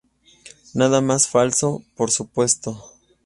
Nada 0.73 0.99
más 0.99 1.27
falso, 1.27 1.83
por 1.95 2.09
supuesto. 2.09 2.83